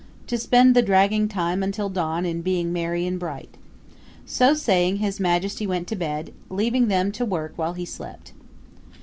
[0.25, 3.53] to spend the dragging time until dawn in being merry and bright.
[4.25, 8.33] So saying His Majesty went to bed, leaving them to work while he slept.